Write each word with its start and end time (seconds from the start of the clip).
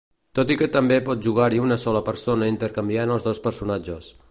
Tot 0.37 0.51
i 0.53 0.55
que 0.61 0.67
també 0.75 0.97
pot 1.09 1.21
jugar-hi 1.27 1.61
una 1.65 1.77
sola 1.85 2.03
persona 2.09 2.49
intercanviant 2.55 3.17
els 3.17 3.29
dos 3.31 3.43
personatges. 3.49 4.11